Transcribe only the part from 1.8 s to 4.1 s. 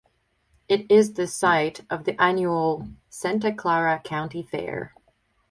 of the annual Santa Clara